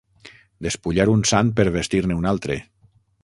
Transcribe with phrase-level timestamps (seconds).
[0.67, 2.59] Despullar un sant per vestir-ne un altre.